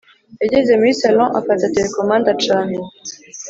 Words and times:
yageze 0.43 0.71
muri 0.79 0.97
sallon 0.99 1.31
afata 1.39 1.65
terekomande 1.75 2.27
acana 2.35 2.77